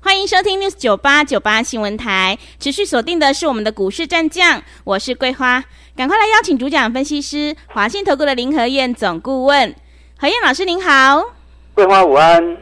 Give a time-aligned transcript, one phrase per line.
[0.00, 5.64] 欢迎收听 News 九八九八新闻台，持续锁定的是我们的股市战将，我是桂花，
[5.96, 9.74] 赶快来邀请主讲分析师华信投顾的林和燕总顾问，
[10.16, 11.20] 何燕老师您好，
[11.74, 12.56] 桂花午安，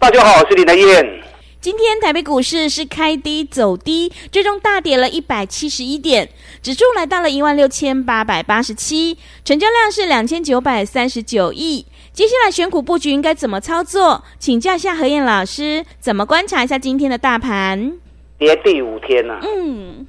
[0.00, 1.22] 大家好，我是林和燕。
[1.60, 6.28] 今天台北股市是开低走低，最终大跌了一百七十一点，
[6.60, 11.86] 指数来到了一万六千八百八十七，成交量是两千九百三十九亿。
[12.12, 14.22] 接下来选股布局应该怎么操作？
[14.38, 17.98] 请教一下何燕老师，怎么观察一下今天的大盘？
[18.36, 20.06] 跌第五天了，啊，嗯，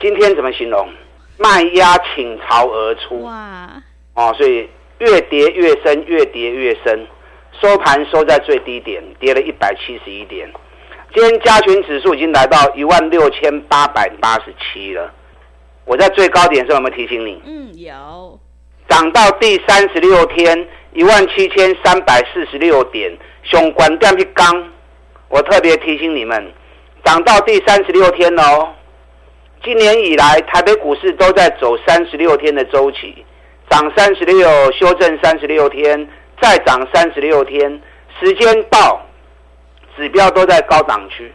[0.00, 0.88] 今天怎么形容？
[1.36, 3.68] 卖压倾巢而出，哇，
[4.14, 4.66] 哦，所以
[5.00, 7.06] 越跌越深，越跌越深，
[7.60, 10.50] 收盘收在最低点，跌了一百七十一点。
[11.12, 15.12] 今天加权指数已经来到一万六千八百八十七了。
[15.84, 17.42] 我在最高点的时候有没有提醒你？
[17.44, 18.40] 嗯，有。
[18.88, 20.66] 涨到第三十六天。
[20.94, 23.10] 一万七千三百四十六点，
[23.44, 24.70] 熊关掉一刚，
[25.28, 26.52] 我特别提醒你们，
[27.02, 28.68] 涨到第三十六天哦。
[29.64, 33.24] 今年以来，台北股市都在走三十六天的周期，
[33.70, 36.06] 涨三十六，修正三十六天，
[36.42, 37.80] 再涨三十六天，
[38.20, 39.00] 时间到，
[39.96, 41.32] 指标都在高档区。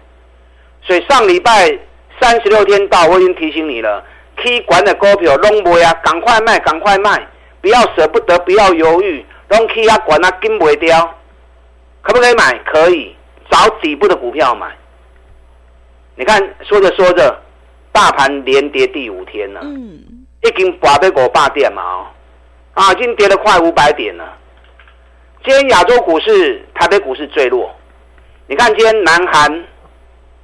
[0.83, 1.75] 所以上礼拜
[2.21, 7.27] 三十六天到，我已经提醒你了，K 管的股票拢卖啊，赶快卖，赶快卖，
[7.59, 9.25] 不要舍不得，不要犹豫。
[9.49, 11.15] 东西啊，管它跟不掉，
[12.01, 12.57] 可不可以买？
[12.65, 13.15] 可以，
[13.49, 14.75] 找底部的股票买。
[16.15, 17.41] 你看，说着说着，
[17.91, 22.07] 大盘连跌第五天了，嗯，已经拔到五百点嘛，哦，
[22.73, 24.37] 啊，已经跌了快五百点了。
[25.43, 27.73] 今天亚洲股市，台北股市最弱。
[28.47, 29.65] 你看今天南韩，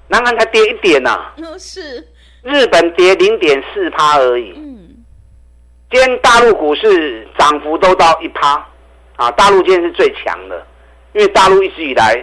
[0.07, 2.07] 南韩才跌一点呐，啊，是。
[2.43, 4.53] 日本跌零点四趴而已。
[4.55, 5.03] 嗯。
[5.89, 8.65] 今天大陆股市涨幅都到一趴。
[9.15, 10.65] 啊，大陆今天是最强的，
[11.13, 12.15] 因为大陆一直以来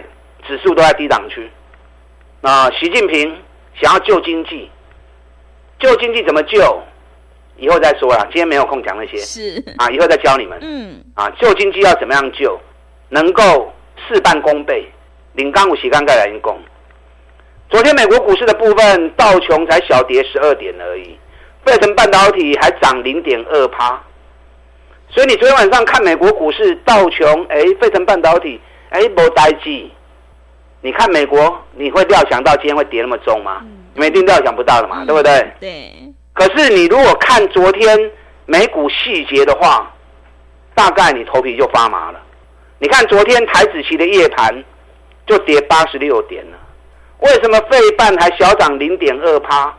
[0.47, 1.49] 指数都在低档区。
[2.41, 3.37] 啊，习近平
[3.79, 4.69] 想要救经济，
[5.79, 6.81] 救经济怎么救？
[7.57, 9.17] 以后再说了，今天没有空讲那些。
[9.17, 10.57] 是啊，以后再教你们。
[10.61, 11.03] 嗯。
[11.13, 12.59] 啊，救经济要怎么样救？
[13.09, 13.71] 能够
[14.07, 14.87] 事半功倍，
[15.33, 16.59] 领刚五喜刚盖来因功。
[17.69, 21.17] 昨天美国股市的部分，道琼才小跌十二点而已，
[21.63, 24.01] 费城半导体还涨零点二趴。
[25.13, 28.59] 所以你昨天晚上看美国股市道琼，哎，费城半导体，
[28.91, 29.91] 哎，没代机。
[30.79, 33.61] 你看美国，你会料想到今天会跌那么重吗？
[33.93, 35.51] 你们一定料想不到的嘛，嗯、对不对？
[35.59, 35.93] 对。
[36.33, 38.09] 可是你如果看昨天
[38.45, 39.91] 美股细节的话，
[40.73, 42.21] 大概你头皮就发麻了。
[42.79, 44.63] 你看昨天台子期的夜盘
[45.27, 46.57] 就跌八十六点了，
[47.19, 49.75] 为什么费半还小涨零点二趴？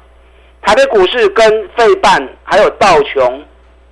[0.60, 3.43] 台北股市跟费半还有道琼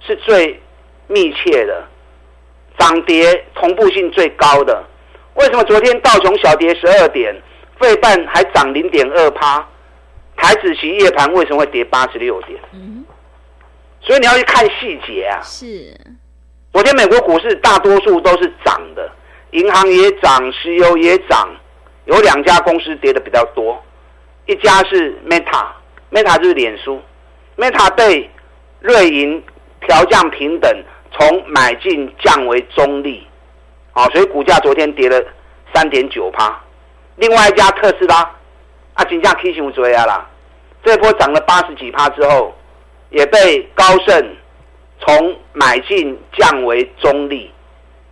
[0.07, 0.61] 是最。
[1.11, 1.85] 密切的
[2.79, 4.83] 涨跌同步性最高的，
[5.35, 7.35] 为什么昨天道琼小跌十二点，
[7.81, 9.67] 费半还涨零点二趴，
[10.37, 12.59] 台子期夜盘为什么会跌八十六点？
[12.73, 13.05] 嗯，
[14.01, 15.43] 所以你要去看细节啊。
[15.43, 15.93] 是，
[16.73, 19.11] 昨天美国股市大多数都是涨的，
[19.51, 21.51] 银行也涨，石油也涨，
[22.05, 23.83] 有两家公司跌的比较多，
[24.47, 27.03] 一家是 Meta，Meta 就是脸书
[27.57, 28.31] ，Meta 被
[28.79, 29.43] 瑞银
[29.87, 30.73] 调降平等。
[31.13, 33.27] 从买进降为中立，
[33.93, 35.21] 啊，所以股价昨天跌了
[35.75, 36.59] 三点九趴。
[37.17, 38.19] 另外一家特斯拉，
[38.95, 40.29] 啊，金价 K 型追啊啦，
[40.85, 42.55] 这波涨了八十几趴之后，
[43.11, 44.37] 也被高盛
[45.01, 47.51] 从买进降为中立，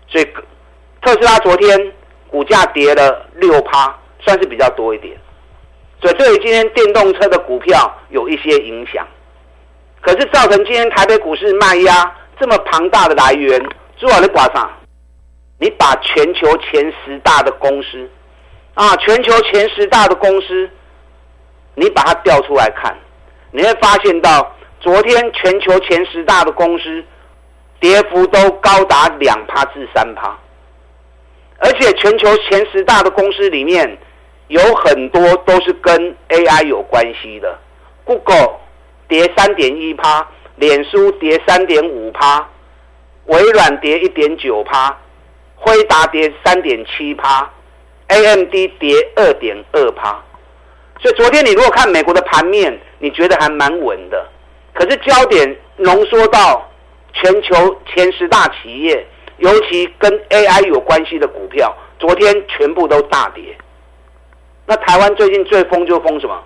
[0.09, 0.25] 所以
[1.01, 1.93] 特斯拉昨天
[2.29, 5.17] 股价跌了六趴，算是比较多一点。
[6.03, 9.07] 所以对于今天电动车的股票有一些影响，
[10.01, 12.15] 可是造成今天台北股市卖压。
[12.41, 13.61] 这么庞大的来源，
[13.97, 14.71] 主要的挂上，
[15.59, 18.09] 你把全球前十大的公司，
[18.75, 20.71] 啊，全球前十大的公司，
[21.75, 22.97] 你把它调出来看，
[23.51, 27.05] 你会发现到昨天全球前十大的公司，
[27.81, 30.39] 跌幅都高达两趴至三趴，
[31.59, 33.99] 而且全球前十大的公司里面，
[34.47, 37.59] 有很多都是跟 AI 有关系的
[38.05, 38.61] ，Google
[39.09, 40.25] 跌三点一趴。
[40.59, 42.47] 脸书跌三点五趴，
[43.27, 44.97] 微软跌一点九趴，
[45.55, 47.49] 辉达跌三点七趴
[48.09, 50.21] ，AMD 跌二点二趴。
[51.01, 54.29] 所以昨天你如果看美国的盘面，你觉得还蛮稳的。
[54.75, 56.69] 可是焦点浓缩到
[57.13, 59.07] 全球前十大企业，
[59.37, 63.57] 尤其跟 AI 有关系的股票，昨天全部都大跌。
[64.67, 66.43] 那台湾最近最疯就疯什么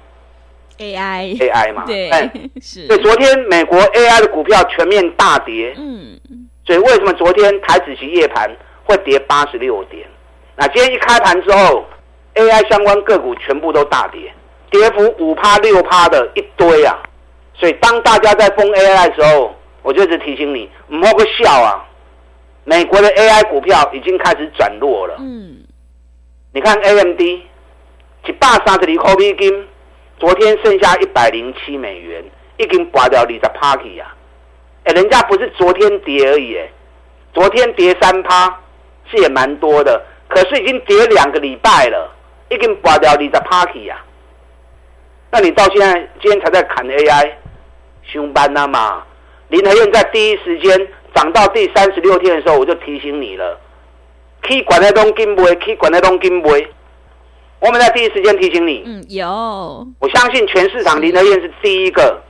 [0.82, 2.30] ？AI AI 嘛， 对，哎、
[2.60, 2.86] 是。
[2.86, 5.74] 所以昨天美国 AI 的股票全面大跌。
[5.76, 6.18] 嗯。
[6.64, 8.50] 所以为什么昨天台指期夜盘
[8.84, 10.06] 会跌八十六点？
[10.56, 11.84] 那今天一开盘之后
[12.34, 14.32] ，AI 相关个股全部都大跌，
[14.70, 16.96] 跌幅五趴六趴的一堆啊！
[17.54, 21.84] 所以当大家在封 AI 的时候，我就一直提醒你，唔好个笑啊！
[22.64, 25.16] 美国的 AI 股票已经开始转弱了。
[25.18, 25.64] 嗯，
[26.52, 29.66] 你看 AMD 一百三十二块美金，
[30.22, 32.22] 昨天剩下一百零七美元，
[32.56, 34.14] 已经拔掉二十趴去啊！
[34.84, 36.70] 哎，人家不是昨天跌而已，哎，
[37.34, 38.56] 昨天跌三趴
[39.10, 42.08] 是也蛮多的，可是已经跌两个礼拜了，
[42.50, 43.98] 已经拔掉二十趴去啊！
[45.32, 47.32] 那你到现在今天才在砍 AI，
[48.04, 49.02] 凶班了嘛？
[49.48, 50.86] 林和彦在第一时间
[51.16, 53.58] 涨到第三十六天的时候，我就提醒你了，
[54.44, 56.68] 去管那东金杯，去管那东金杯。
[57.62, 58.82] 我们在第一时间提醒你。
[58.84, 59.24] 嗯，有。
[60.00, 62.20] 我相信全市场林德燕是第一个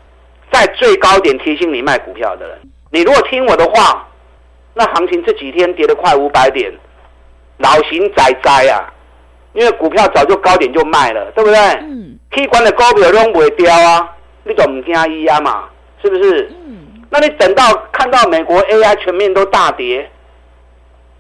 [0.53, 2.59] 在最高点提醒你卖股票的人。
[2.91, 4.07] 你如果听我的话，
[4.75, 6.71] 那行情这几天跌了快五百点，
[7.57, 8.93] 老型仔仔啊！
[9.55, 11.59] 因为股票早就高点就卖了，对不对？
[11.81, 12.19] 嗯。
[12.33, 14.07] 去管的股票都不会掉啊，
[14.45, 15.65] 你总唔惊伊啊嘛？
[16.03, 16.53] 是不是？
[16.67, 17.03] 嗯。
[17.09, 20.11] 那你等到看到美国 AI 全面都大跌，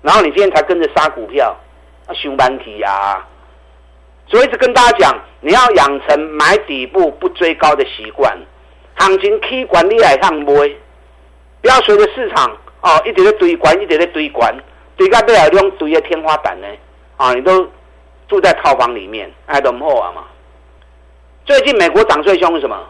[0.03, 1.57] 然后你今天才跟着杀股票，
[2.07, 3.27] 啊熊班体呀！
[4.33, 8.35] 所以一直跟大家讲，你要养成买底部不追高的习惯。
[8.95, 10.47] 行情起管理来上买，
[11.61, 12.51] 不要随着市场
[12.81, 14.57] 哦，一直在堆管，一直在堆管，
[14.97, 16.67] 堆到最后用堆的天花板呢
[17.19, 17.35] 啊！
[17.35, 17.69] 你都
[18.27, 20.25] 住在套房里面，还都唔好啊嘛。
[21.45, 22.83] 最近美国涨最凶是什么？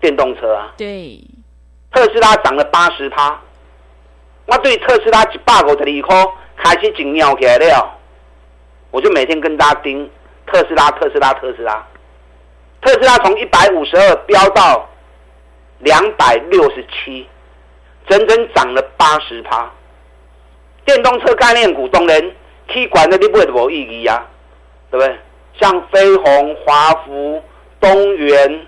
[0.00, 0.72] 电动车啊。
[0.76, 1.20] 对。
[1.92, 3.40] 特斯拉涨了八十趴，
[4.46, 7.98] 我对特斯拉一百五十二块开始紧尿起来了，
[8.92, 10.08] 我就每天跟大家盯。
[10.52, 11.86] 特斯拉，特斯拉，特斯拉，
[12.80, 14.88] 特斯拉从一百五十二飙到
[15.78, 17.26] 两百六十七，
[18.08, 19.70] 整整涨了八十趴。
[20.84, 22.30] 电动车概念股当然
[22.68, 24.26] 去管的你不会有意义啊，
[24.90, 25.16] 对不对？
[25.60, 27.42] 像飞鸿、华孚、
[27.80, 28.66] 东元、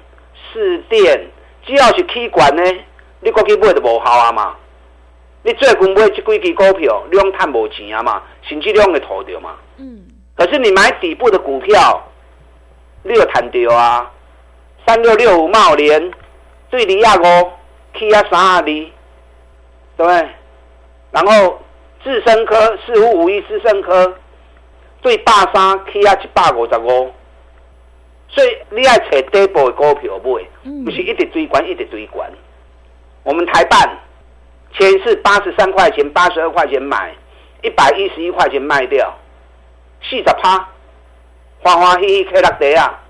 [0.52, 1.26] 市电，
[1.66, 2.62] 只要是去管呢，
[3.20, 4.54] 你过去买就无效啊嘛。
[5.42, 9.56] 你最近买这几支股票，你用赚无钱啊嘛，甚至你用会吐掉嘛。
[9.78, 10.06] 嗯。
[10.34, 12.02] 可是你买底部的股票，
[13.02, 14.10] 你有谈掉啊？
[14.86, 16.10] 三六六五茂联，
[16.70, 17.52] 对离亚五
[17.92, 18.90] ，K 啊三二零，
[19.96, 20.28] 对不对？
[21.12, 21.60] 然后
[22.02, 24.16] 智深科四五五一，智深科
[25.02, 27.12] 对八三 K 啊一百五十五，
[28.28, 32.28] 所以你要找底部的股票买，不是一直追关一直追关。
[33.22, 33.98] 我们台办
[34.72, 37.14] 前一次八十三块钱、八十二块钱买，
[37.62, 39.14] 一百一十一块钱卖掉。
[40.08, 40.68] 四十趴，
[41.60, 43.00] 欢欢喜喜开六地啊！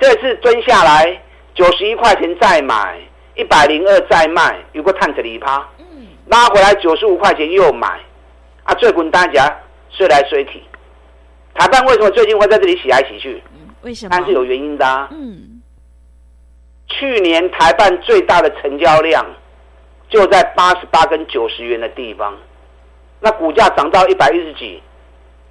[0.00, 1.22] 这次蹲下来
[1.54, 2.98] 九十一块钱再买，
[3.36, 5.64] 一百零二再卖，有个探子里趴，
[6.26, 8.00] 拉回来九十五块钱又买，
[8.64, 9.54] 啊，最滚大家
[9.90, 10.62] 睡来睡去。
[11.54, 13.42] 台办为什么最近会在这里洗来洗去？
[13.82, 14.10] 为什么？
[14.10, 15.08] 但是有原因的啊。
[15.12, 15.62] 嗯。
[16.88, 19.24] 去年台办最大的成交量
[20.08, 22.36] 就在八十八跟九十元的地方，
[23.20, 24.82] 那股价涨到一百一十几。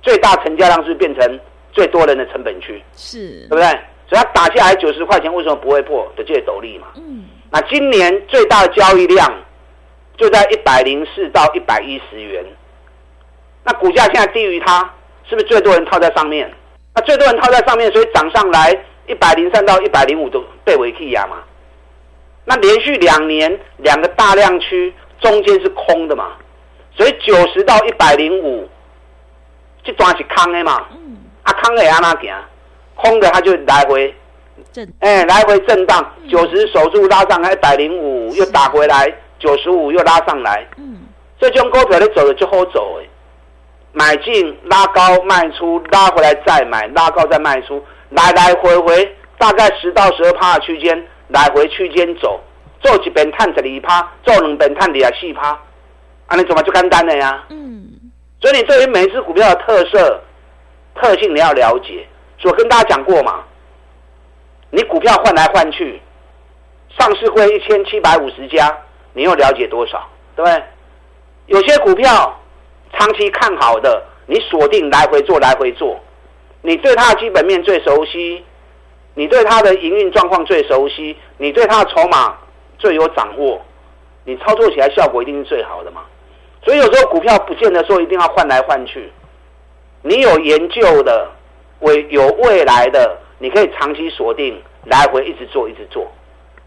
[0.03, 1.39] 最大成交量是变成
[1.71, 3.65] 最多人的成本区，是，对不对？
[4.07, 6.87] 所以它打下来九十块钱，为什么不会破的这些斗笠嘛？
[6.95, 7.23] 嗯。
[7.49, 9.33] 那今年最大的交易量
[10.17, 12.45] 就在一百零四到一百一十元，
[13.63, 14.81] 那股价现在低于它，
[15.27, 16.51] 是不是最多人套在上面？
[16.93, 21.37] 那最多人套在上面，所以涨上来一百零三到一百零五都被围气压嘛。
[22.43, 26.33] 那连续两年两个大量区中间是空的嘛，
[26.95, 28.67] 所以九十到一百零五。
[29.83, 30.85] 这段是空的嘛？
[30.91, 32.33] 嗯、啊，空的安那行？
[32.95, 34.15] 空的它就来回，
[34.99, 36.13] 哎、欸，来回震荡。
[36.29, 40.65] 九十守住拉上来一百零五，又打回来九十五，又拉上来。
[40.77, 40.99] 嗯，
[41.39, 43.09] 这种股票你走的就好走诶。
[43.91, 52.39] 买进拉高卖出，拉回来再买，拉高再卖出，来来回回大概十到十二趴的区间，来回区间走，
[52.79, 55.49] 做一遍探十二趴，做两遍探二十四趴，
[56.27, 57.43] 啊，你怎么就简单了呀？
[57.49, 57.92] 嗯。
[58.43, 60.21] 所以你对于每一只股票的特色、
[60.95, 62.05] 特性你要了解。
[62.37, 63.41] 所以我跟大家讲过嘛，
[64.69, 66.01] 你股票换来换去，
[66.99, 68.77] 上市会一千七百五十家，
[69.13, 70.09] 你又了解多少？
[70.35, 70.61] 对不对？
[71.45, 72.37] 有些股票
[72.91, 75.97] 长期看好的，你锁定来回做，来回做，
[76.63, 78.43] 你对它的基本面最熟悉，
[79.13, 82.37] 你对它的营运状况最熟悉，你对它的筹码
[82.77, 83.61] 最有掌握，
[84.25, 86.01] 你操作起来效果一定是最好的嘛。
[86.63, 89.11] 所以有时候股票不见得说一定要换来换去，
[90.01, 91.29] 你有研究的，
[91.79, 96.09] 未有未来的，你可以长期锁定，来回一直做一直做，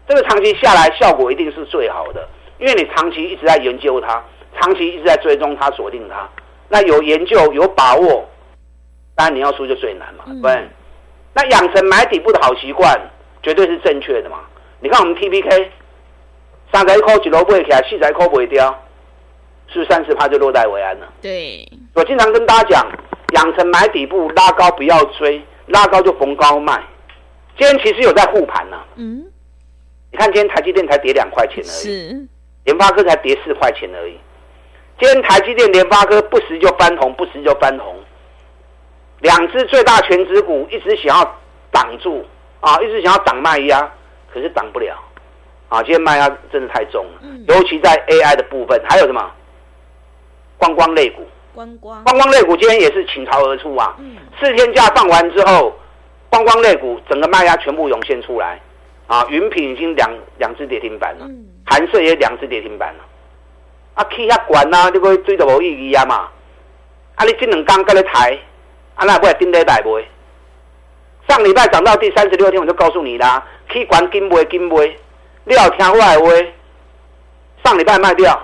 [0.07, 2.27] 这个长期下来效果一定是最好的，
[2.59, 4.23] 因为你长期一直在研究它，
[4.59, 6.29] 长期一直在追踪它，锁定它，
[6.69, 8.23] 那有研究有把握，
[9.15, 10.69] 当然你要输就最难嘛，对、嗯。
[11.33, 12.99] 那养成买底部的好习惯，
[13.41, 14.37] 绝对是正确的嘛。
[14.79, 15.71] 你看我们 T P K，
[16.71, 18.75] 三十一块几楼不会起来，四十一块不会掉。
[19.67, 21.07] 是不是三十趴就落袋为安了？
[21.21, 22.87] 对，我经常跟大家讲，
[23.33, 26.81] 养成买底部拉高不要追，拉高就逢高卖。
[27.57, 28.77] 今天其实有在护盘呢。
[28.95, 29.25] 嗯，
[30.11, 32.27] 你看今天台积电才跌两块钱而已，是，
[32.63, 34.17] 联发科才跌四块钱而已。
[34.99, 37.95] 今天台积电、联发科不时就翻红，不时就翻红。
[39.19, 41.39] 两只最大全值股一直想要
[41.71, 42.25] 挡住
[42.61, 43.91] 啊，一直想要挡卖压，
[44.31, 44.95] 可是挡不了
[45.69, 45.81] 啊。
[45.83, 49.31] 今天卖压真的太重了，嗯，尤其在 AI 的部分，还有什么？
[50.57, 51.21] 观光类股，
[51.53, 53.95] 观光观光类股今天也是倾巢而出啊！
[53.99, 55.73] 嗯，四天假放完之后，
[56.29, 58.59] 观光类股整个卖压全部涌现出来，
[59.07, 61.25] 啊，云品已经两两只跌停板了，
[61.65, 63.03] 寒、嗯、舍也两只跌停板了，
[63.95, 66.27] 啊，起遐管啊，你会追得无意义啊嘛？
[67.15, 68.37] 啊，你这两刚跟你抬，
[68.95, 69.99] 啊，那不会顶得大不？
[71.27, 74.81] 上礼拜涨到第三十六天，我就告诉你啦，起管跟不跟不，
[75.43, 76.31] 你要听我的话，
[77.63, 78.39] 上礼拜卖掉，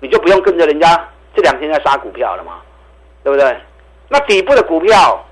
[0.00, 1.08] 你就不用跟着人家。
[1.34, 2.60] 这两天在杀股票了嘛，
[3.22, 3.56] 对不对？
[4.08, 5.24] 那底部的股票，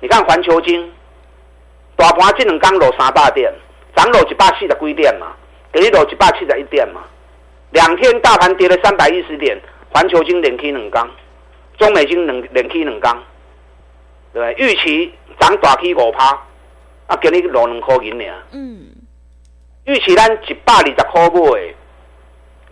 [0.00, 0.92] 你看环球金，
[1.96, 3.52] 大盘只能刚落三大点，
[3.96, 5.28] 涨落一百四十几点嘛，
[5.72, 7.02] 跌落一百七十一点嘛。
[7.70, 9.58] 两天大盘跌了三百一十点，
[9.90, 11.10] 环球金连 K 两刚，
[11.78, 13.22] 中美金两连 K 两刚，
[14.34, 14.66] 对不对？
[14.66, 16.38] 预期涨大 K 五趴，
[17.06, 18.24] 啊，给你落两块银呢。
[18.50, 18.88] 嗯。
[19.84, 21.74] 预期咱一百二十块买，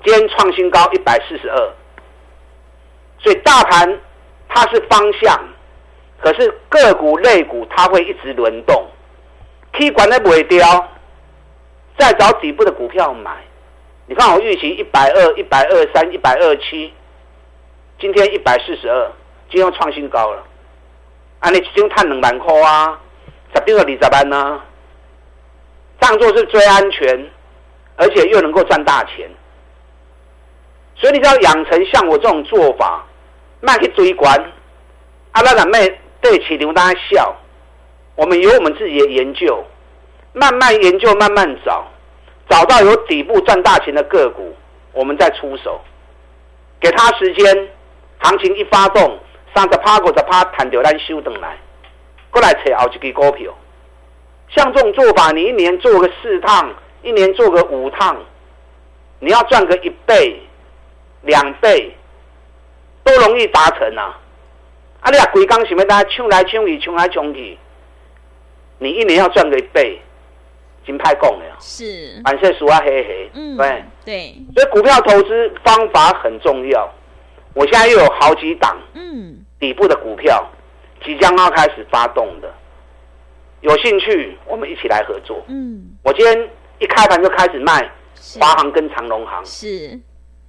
[0.04, 1.72] 今天创新高一百四十二。
[3.22, 4.00] 所以大盘
[4.48, 5.38] 它是方向，
[6.20, 8.86] 可是个股、类股它会一直轮动。
[9.72, 10.88] K 管的不会掉，
[11.98, 13.30] 再找底部的股票买。
[14.06, 16.92] 你看我预期一百二、一百二三、一百二七，
[18.00, 19.12] 今天一百四十二，
[19.50, 20.42] 今天创新高了。
[21.38, 22.98] 啊，你已经赚两万块啊，
[23.54, 24.60] 十六个二十万呢？
[25.98, 27.30] 当做是最安全，
[27.96, 29.30] 而且又能够赚大钱。
[30.96, 33.06] 所以你只要养成像我这种做法。
[33.60, 34.38] 卖去追关，
[35.32, 35.86] 啊，那咱卖
[36.20, 37.36] 对起牛大笑。
[38.16, 39.64] 我们有我们自己的研究，
[40.32, 41.86] 慢慢研究，慢慢找，
[42.48, 44.54] 找到有底部赚大钱的个股，
[44.92, 45.80] 我们再出手。
[46.80, 47.68] 给他时间，
[48.18, 49.18] 行情一发动，
[49.54, 51.56] 三十趴、五十趴，弹掉咱收回来，
[52.30, 53.54] 过来找后一支股票。
[54.48, 58.16] 像这种做法，你一年做个四趟，一年做个五趟，
[59.18, 60.42] 你要赚个一倍、
[61.22, 61.94] 两倍。
[63.10, 64.18] 都容易达成啊！
[65.00, 67.58] 啊，你啊，规工想要大家抢来抢去，抢来抢去，
[68.78, 70.00] 你一年要赚个一倍，
[70.86, 71.44] 真歹讲的。
[71.58, 74.34] 是，反正输啊黑黑，嗯，对对。
[74.54, 76.88] 所以股票投资方法很重要。
[77.54, 80.48] 我现在又有好几档，嗯，底部的股票
[81.04, 82.52] 即将要开始发动的，
[83.62, 85.42] 有兴趣我们一起来合作。
[85.48, 87.90] 嗯，我今天一开盘就开始卖
[88.38, 89.44] 华航跟长荣航。
[89.44, 89.98] 是。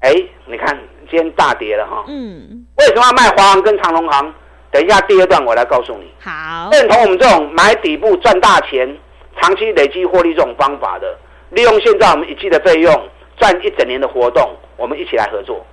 [0.01, 0.13] 哎，
[0.45, 0.77] 你看
[1.11, 2.05] 今天大跌了哈。
[2.07, 2.65] 嗯。
[2.77, 4.33] 为什么要卖华航跟长隆航？
[4.71, 6.09] 等一下第二段我来告诉你。
[6.21, 6.69] 好。
[6.71, 8.97] 认同我们这种买底部赚大钱、
[9.39, 11.17] 长期累积获利这种方法的，
[11.49, 15.65] 利用现在我们一季的费用赚一整年的活动，我们一起来合作。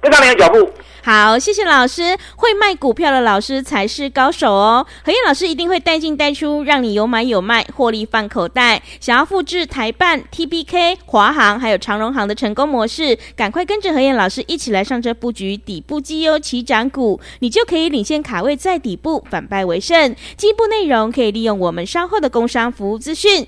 [0.00, 0.70] 跟上你的脚步。
[1.02, 2.16] 好，谢谢老师。
[2.36, 4.86] 会卖股票的老师才是高手哦。
[5.02, 8.82] 何燕老师一定会带进带出，让你有买有卖，获利放口袋。
[9.00, 20.14] 想要复制台办、TPK、华航还有长荣航的成功模式，赶快跟着何燕老师一起来上车布局底部绩优起涨股，你就可以领先卡位在底部，反败为胜。
[20.36, 23.46] 进一步内容可以利用我们稍后的工商服务资讯。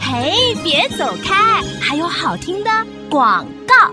[0.00, 2.70] 嘿，别走开，还有好听的
[3.10, 3.92] 广告。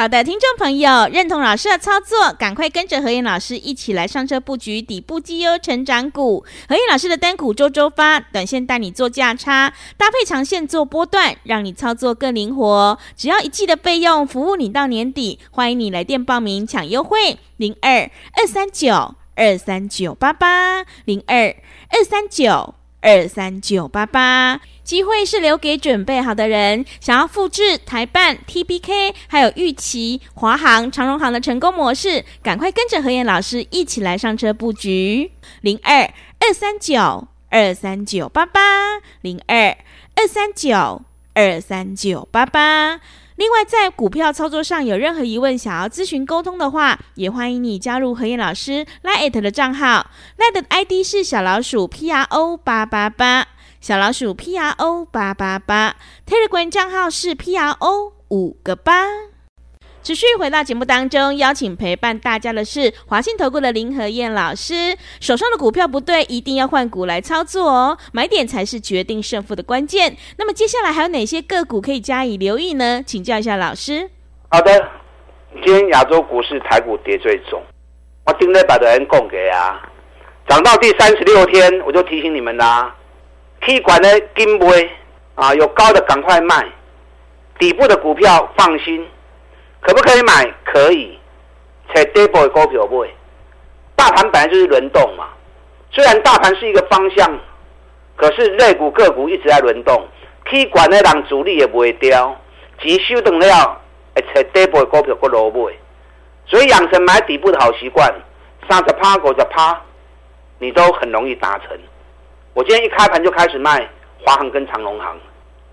[0.00, 6.42] 好的，听众朋友，认同老师的操作，赶快跟着何燕老师一起来上车布局底部绩优成长股。
[6.66, 12.98] 何燕老师的单股周周发，短线带你做价差，搭配长线做波段，让你操作更灵活。
[13.14, 15.38] 只要一季的费用，服务你到年底。
[15.50, 21.54] 欢迎你来电报名抢优惠，零二二三九二三九八八，零二
[21.90, 22.74] 二三九。
[23.02, 26.84] 二三九八八，机会是留给准备好的人。
[27.00, 35.30] 想要复制台办、TPK，还有玉琪、华航、长荣航的成功模式，赶快跟着何燕老师一起来上车布局。
[35.60, 38.60] 零二二三九二三九八八，
[39.20, 39.76] 零二
[40.16, 41.02] 二三九
[41.34, 42.98] 二三九八八。
[43.36, 53.46] 另外，在股票操作上有任何疑问，想要咨询沟通的话，也欢迎你加入何燕老师 LINE@ 的账号，LINE 的 ID 是小老鼠 P R O 八八八，
[53.80, 55.96] 小老鼠 P R O 八八八
[56.26, 59.06] ，Telegram 账号是 P R O 五个八。
[60.02, 64.94] 持续回到节目当中，邀请陪伴大家的是华信投顾的林和燕老师。
[65.18, 70.14] 手上的股票不对，一定要换股来操作哦，买点才是决定胜负的关键。
[70.36, 73.02] 那么接下来还有哪些个股可以加以留意呢？
[73.06, 74.10] 请教一下老师。
[74.50, 74.90] 好的，
[75.64, 77.62] 今天亚洲股市台股跌最重，
[78.26, 79.80] 我顶礼拜的人供给啊，
[80.46, 82.94] 涨到第三十六天，我就提醒你们啦，
[83.66, 84.90] 以管的金杯
[85.34, 86.66] 啊，有高的赶快卖，
[87.58, 89.06] 底部的股票放心。
[89.80, 90.54] 可不可以买？
[90.64, 91.18] 可以，
[91.88, 93.08] 才底部的股票买。
[93.96, 95.28] 大盘本来就是轮动嘛，
[95.90, 97.38] 虽然大盘是一个方向，
[98.16, 100.06] 可是类股个股一直在轮动，
[100.44, 102.36] 可管的人主力也不会掉，
[102.82, 103.80] 急修等了，
[104.14, 105.74] 哎，才底部的股票不落买。
[106.46, 108.12] 所以养成买底部的好习惯，
[108.68, 109.80] 三十趴、五十趴，
[110.58, 111.78] 你都很容易达成。
[112.54, 113.88] 我今天一开盘就开始卖
[114.24, 115.16] 华航跟长荣航，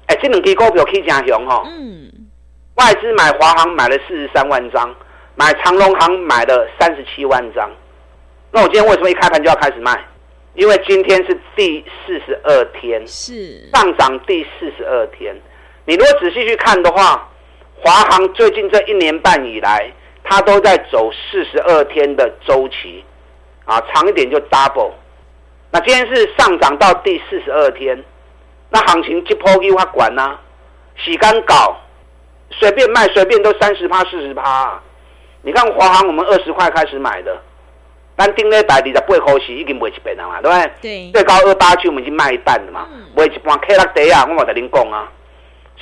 [0.08, 1.64] 哎，这两支股票可以加熊哈。
[1.66, 2.12] 嗯。
[2.76, 4.96] 外资买华航买了四十三万张，
[5.36, 7.70] 买长荣航买了三十七万张。
[8.52, 10.00] 那我今天为什么一开盘就要开始卖？
[10.54, 15.36] 因为今天是第四十二天，是上涨第四十二天。
[15.86, 17.28] 你如果仔细去看的话，
[17.80, 19.92] 华航最近这一年半以来，
[20.24, 23.04] 它都在走四十二天的周期，
[23.66, 24.92] 啊，长一点就 double。
[25.72, 28.02] 那今天是上涨到第四十二天，
[28.70, 30.38] 那行情一波一挖管呢？
[30.98, 31.78] 洗干搞。
[32.50, 34.82] 随便卖，随便都三十趴、四十趴。
[35.42, 37.38] 你看华航，我们二十块开始买的，
[38.16, 40.72] 但定那百里的背后是已经卖一半了嘛，对不对？
[40.82, 41.12] 对。
[41.12, 45.12] 最高二八七，我们已经卖一半了嘛，卖、嗯、一半 K 拉德啊，我冇得您讲啊。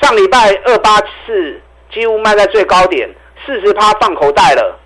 [0.02, 1.62] 上礼拜二八四
[1.92, 3.08] 几乎卖在最高点，
[3.46, 4.80] 四十趴放口袋了。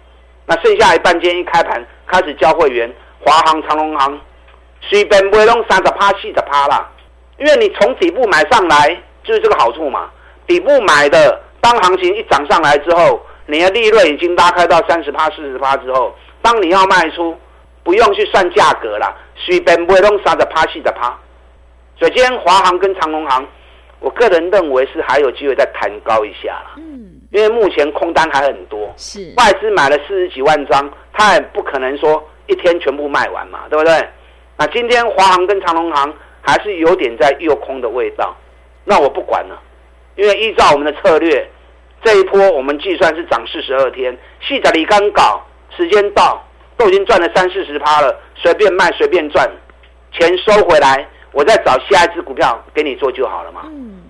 [0.46, 4.20] 那剩下一半，今天一开盘开始交会员，华航、长隆航，
[4.81, 6.89] 随便卖拢三十趴、四十趴啦。
[7.37, 10.09] 因为你从底部买上来，就是这个好处嘛。
[10.48, 11.42] 底部买的。
[11.61, 17.37] 当行情一涨上来之后，你的利润已经拉开到三十趴、四十趴之后，当你要卖出，
[17.83, 21.13] 不用去算价格了，随便不会弄三十趴、四十趴。
[21.98, 23.46] 所以今天华航跟长荣航，
[24.00, 26.75] 我个人认为是还有机会再弹高一下啦。
[26.77, 34.09] 嗯，因为目前空单还很多，是外资买了四十几万张，他也不可能说一天全部卖完嘛，对不对？
[34.59, 38.35] 那今天华航跟长隆航还是有点在诱空的味道，
[38.83, 39.57] 那我不管了。
[40.17, 41.50] 因为依照我们的策略，
[42.03, 45.41] 这一波我们计算是涨四十二天，细仔你刚搞，
[45.77, 46.45] 时间到，
[46.75, 49.50] 都已经赚了三四十趴了，随便卖随便赚，
[50.11, 53.61] 钱收回来，我再找下一只股票给你做就好了嘛。
[53.67, 54.01] 嗯。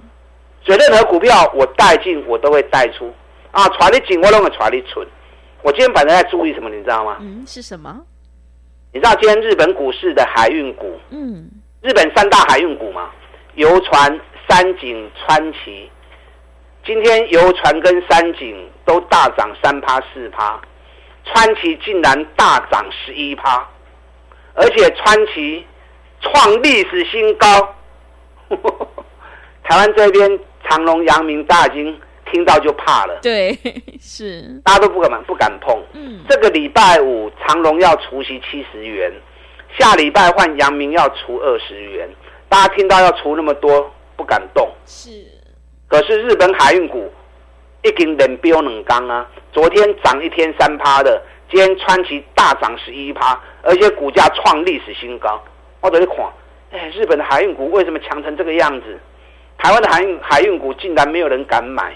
[0.65, 3.13] 所以任何股票我带进我都会带出，
[3.51, 5.05] 啊，传你进我都会传你出。
[5.62, 7.17] 我今天反正在注意什么，你知道吗？
[7.19, 8.01] 嗯，是什么？
[8.91, 11.49] 你知道今天日本股市的海运股，嗯，
[11.82, 13.12] 日本三大海运股嘛，
[13.54, 15.89] 游船、三井、川崎。
[16.86, 20.60] 今天游船跟三井都大涨三趴四趴，
[21.25, 23.67] 川崎竟然大涨十一趴，
[24.56, 25.65] 而且川崎
[26.21, 27.47] 创历史新高。
[28.49, 28.88] 呵 呵
[29.63, 31.99] 台湾这边长隆、阳明、大金
[32.32, 33.58] 听到就怕了，对，
[34.00, 35.78] 是大家都不敢不敢碰。
[35.94, 39.12] 嗯，这个礼拜五长荣要除息七十元，
[39.78, 42.10] 下礼拜换阳明要除二十元，
[42.48, 44.70] 大家听到要除那么多不敢动。
[44.86, 45.10] 是。
[45.88, 47.12] 可是日本海运股
[47.84, 49.28] 一根冷标冷钢啊！
[49.52, 55.44] 昨天涨一天三趴的，今天川崎大涨十一趴，而且股价创历史新高。
[55.82, 56.26] 我在这里看，
[56.72, 59.00] 哎，日本的海运股为什么强成这个样子？
[59.58, 61.94] 台湾的海运海运股竟然没有人敢买。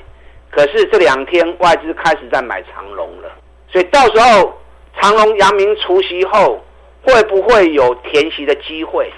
[0.55, 3.31] 可是这两天外资开始在买长龙了，
[3.71, 4.53] 所以到时候
[5.01, 6.63] 长荣、阳明除息后，
[7.01, 9.11] 会不会有填息的机会？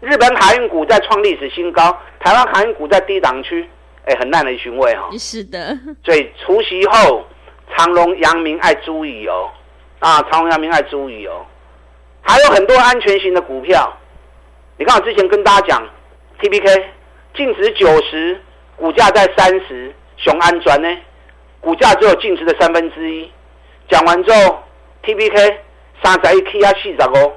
[0.00, 3.66] 日本海运股在创历史新高，台湾海运股在低档区。
[4.04, 5.08] 哎，很烂的一寻味哈。
[5.18, 5.76] 是的。
[6.04, 7.24] 所以除息后，
[7.74, 9.50] 长隆、阳明爱注意哦。
[9.98, 11.44] 啊，长隆、阳明爱注意哦。
[12.20, 13.92] 还有很多安全型的股票。
[14.76, 15.88] 你看我之前跟大家讲
[16.38, 16.84] ，TPK
[17.34, 18.38] 净值九十，
[18.76, 20.88] 股价在三十，雄安转呢，
[21.60, 23.30] 股价只有净值的三分之一。
[23.88, 24.62] 讲完之后
[25.02, 25.54] ，TPK
[26.02, 27.32] 三十一 K 啊，四十五。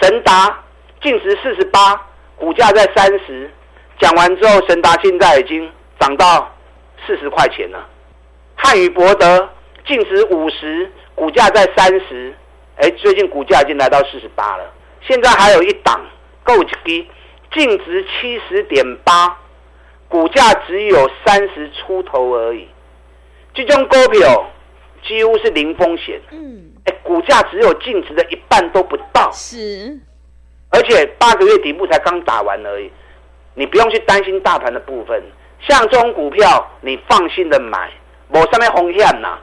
[0.00, 0.62] 神达
[1.02, 2.00] 净值四十八，
[2.36, 3.50] 股价在三十。
[3.98, 5.70] 讲完之后，神达现在已经。
[5.98, 6.54] 涨到
[7.06, 7.88] 四十块钱了，
[8.54, 9.48] 汉语博德
[9.86, 12.34] 净值五十，股价在三十，
[12.76, 14.64] 哎，最近股价已经来到四十八了。
[15.00, 15.98] 现在还有一档，
[16.44, 17.08] 够几？
[17.50, 19.34] 净值七十点八，
[20.08, 22.68] 股价只有三十出头而已，
[23.54, 24.50] 这种股票
[25.06, 26.20] 几乎是零风险。
[26.30, 29.30] 嗯，哎，股价只有净值的一半都不到。
[29.32, 29.98] 是，
[30.70, 32.90] 而且八个月底部才刚打完而已，
[33.54, 35.22] 你不用去担心大盘的部分。
[35.60, 37.90] 像这种股票，你放心的买，
[38.28, 39.38] 没上面风险呐。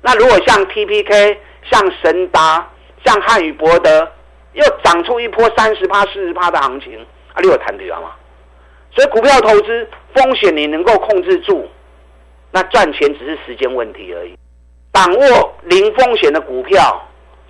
[0.00, 1.36] 那如果像 TPK、
[1.70, 2.70] 像神达、
[3.04, 4.08] 像汉语博德，
[4.54, 6.98] 又涨出一波三十趴、四十趴的行情，
[7.34, 8.12] 啊，你有谈对吗？
[8.92, 11.66] 所以股票投资风险你能够控制住，
[12.50, 14.34] 那赚钱只是时间问题而已。
[14.92, 17.00] 掌握零风险的股票，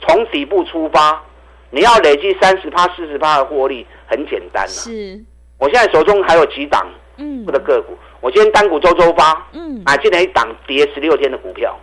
[0.02, 1.20] 从底部出发，
[1.70, 4.72] 你要累积三十趴、四十趴的获利，很简单呐。
[4.72, 5.18] 是，
[5.58, 11.74] 我现在手中还有几档嗯的个股，我今天单股周周发嗯买进了一档跌十六天的股票，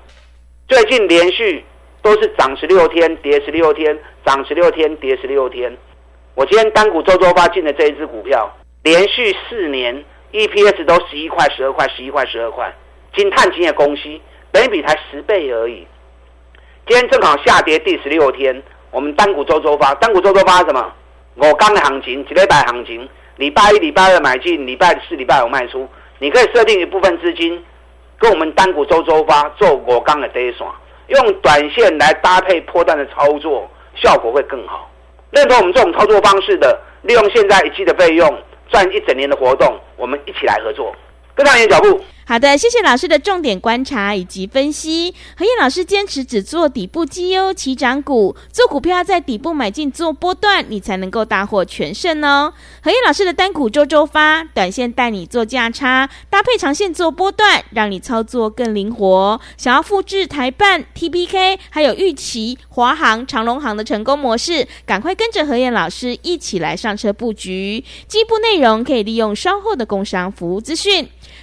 [0.68, 1.66] 最近连续
[2.04, 5.76] 都是涨十六天、跌十六天、涨十六天、跌十六天。
[6.36, 8.56] 我今天单股周周发进的这一只股票。
[8.88, 12.74] 连续四年 EPS 都十一块、十二块、十一块、十二块，
[13.14, 14.04] 金碳金的公司，
[14.50, 15.86] 本比才十倍而已。
[16.88, 20.90] 今天正好下跌第十六天，我们单股周周发，单股周周发什么？
[21.36, 25.86] 我刚的行情，几礼拜行情，礼拜一、礼拜二买进，礼拜四、礼拜五卖出。
[26.20, 27.62] 你可以设定一部分资金，
[28.18, 30.74] 跟我们单股周周发做我刚的 day 耍，
[31.08, 34.90] 用短线来搭配波段的操作，效果会更好。
[35.32, 38.34] 认同我们这种操作方式的，利用现在一季的费用。
[38.70, 40.96] 赚一整年的活动，我们一起来合作，
[41.36, 42.04] 跟上你的脚步。
[42.30, 45.16] 好的，谢谢老师的重点观察以及分析。
[45.38, 52.52] 何燕老师坚持只做底部绩优起涨股，做股票在底部买进做波段，你才能够大获全胜哦。
[52.84, 59.40] 何燕老师的单股周周发，短线带你做价差，搭配长线做波段，让你操作更灵活。
[59.56, 67.86] 想要复制台办、TPK 还有玉期、华航、长隆航的成功模式，赶快跟着何燕老师一起来上车布局。
[68.06, 71.08] 进一步内容可以利用稍后的工商服务资讯。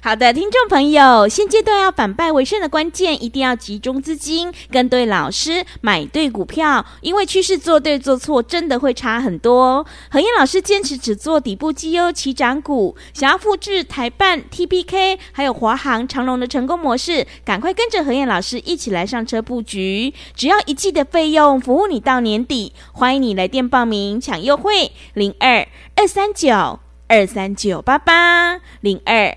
[0.00, 6.86] 好的，听众朋友，现阶段要反败为胜的关键，一定要集中资金，跟对老师，买对股票。
[7.00, 9.84] 因为趋势做对做错，真的会差很多。
[10.08, 20.14] 何燕老师坚持只做底部绩优起涨股，想要复制台办、TPK 还有华航、长隆的成功模式，赶快跟着何燕老师一起来上车布局。
[20.36, 22.72] 只要一季的费用，服务你到年底。
[22.92, 29.36] 欢迎你来电报名抢优惠，零二二三九二三九八八零二。